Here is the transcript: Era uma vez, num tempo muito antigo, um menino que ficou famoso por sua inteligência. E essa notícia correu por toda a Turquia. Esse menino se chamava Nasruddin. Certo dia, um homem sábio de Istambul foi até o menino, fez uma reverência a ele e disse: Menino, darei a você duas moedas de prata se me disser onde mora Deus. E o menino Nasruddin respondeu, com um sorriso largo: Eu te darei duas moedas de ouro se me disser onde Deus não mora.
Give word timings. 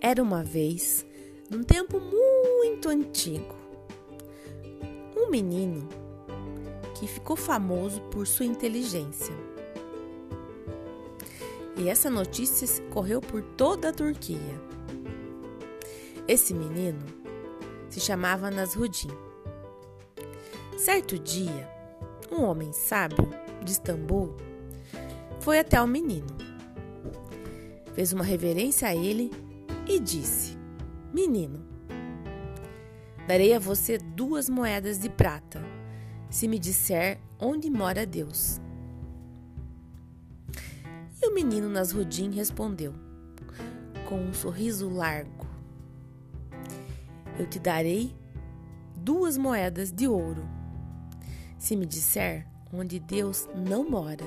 Era 0.00 0.22
uma 0.22 0.44
vez, 0.44 1.04
num 1.50 1.64
tempo 1.64 1.98
muito 1.98 2.88
antigo, 2.88 3.52
um 5.16 5.28
menino 5.28 5.88
que 6.94 7.08
ficou 7.08 7.34
famoso 7.34 8.00
por 8.02 8.24
sua 8.24 8.46
inteligência. 8.46 9.34
E 11.76 11.88
essa 11.88 12.08
notícia 12.08 12.66
correu 12.90 13.20
por 13.20 13.42
toda 13.42 13.88
a 13.88 13.92
Turquia. 13.92 14.38
Esse 16.28 16.54
menino 16.54 17.04
se 17.90 17.98
chamava 17.98 18.52
Nasruddin. 18.52 19.10
Certo 20.76 21.18
dia, 21.18 21.68
um 22.30 22.44
homem 22.44 22.72
sábio 22.72 23.28
de 23.64 23.72
Istambul 23.72 24.36
foi 25.40 25.58
até 25.58 25.82
o 25.82 25.88
menino, 25.88 26.36
fez 27.94 28.12
uma 28.12 28.22
reverência 28.22 28.86
a 28.86 28.94
ele 28.94 29.47
e 29.88 29.98
disse: 29.98 30.56
Menino, 31.12 31.64
darei 33.26 33.54
a 33.54 33.58
você 33.58 33.96
duas 33.98 34.48
moedas 34.48 34.98
de 34.98 35.08
prata 35.08 35.60
se 36.28 36.46
me 36.46 36.58
disser 36.58 37.18
onde 37.38 37.70
mora 37.70 38.04
Deus. 38.04 38.60
E 41.20 41.26
o 41.26 41.34
menino 41.34 41.68
Nasruddin 41.68 42.30
respondeu, 42.30 42.94
com 44.08 44.20
um 44.20 44.34
sorriso 44.34 44.88
largo: 44.88 45.46
Eu 47.38 47.46
te 47.46 47.58
darei 47.58 48.14
duas 48.94 49.38
moedas 49.38 49.90
de 49.90 50.06
ouro 50.06 50.46
se 51.58 51.74
me 51.74 51.86
disser 51.86 52.46
onde 52.72 53.00
Deus 53.00 53.48
não 53.54 53.88
mora. 53.88 54.26